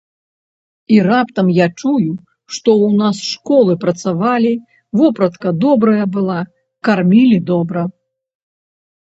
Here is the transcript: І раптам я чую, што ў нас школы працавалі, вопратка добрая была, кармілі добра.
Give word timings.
І 0.93 0.95
раптам 1.07 1.47
я 1.57 1.67
чую, 1.81 2.13
што 2.53 2.69
ў 2.85 3.01
нас 3.01 3.15
школы 3.33 3.75
працавалі, 3.83 4.55
вопратка 5.01 5.47
добрая 5.67 6.05
была, 6.17 6.41
кармілі 6.91 7.37
добра. 7.53 7.87